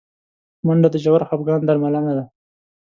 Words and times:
منډه 0.65 0.87
د 0.91 0.95
ژور 1.03 1.21
خفګان 1.29 1.61
درملنه 1.63 2.13
ده 2.17 2.25